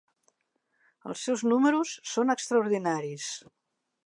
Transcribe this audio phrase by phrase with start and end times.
[1.11, 3.31] Els seus números són extraordinaris.